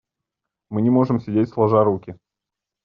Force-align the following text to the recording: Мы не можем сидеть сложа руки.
Мы 0.71 0.81
не 0.81 0.89
можем 0.89 1.19
сидеть 1.21 1.49
сложа 1.49 1.83
руки. 1.83 2.17